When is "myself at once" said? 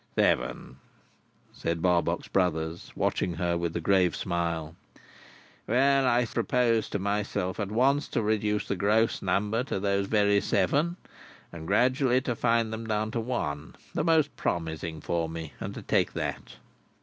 6.97-8.07